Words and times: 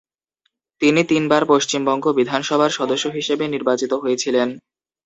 তিনি 0.81 1.01
তিন 1.03 1.23
বার 1.27 1.43
পশ্চিমবঙ্গ 1.45 2.05
বিধানসভার 2.19 2.71
সদস্য 2.71 3.05
হিসেবে 3.09 3.45
নির্বাচিত 3.47 3.91
হয়েছিলেন। 3.93 4.47